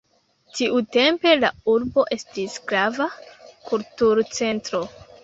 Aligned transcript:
Tiutempe 0.59 1.33
la 1.41 1.51
urbo 1.73 2.05
estis 2.17 2.55
grava 2.71 3.07
kulturcentro. 3.69 4.83